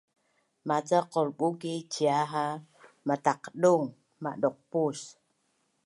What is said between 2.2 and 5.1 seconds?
ha mataqdung madauqpus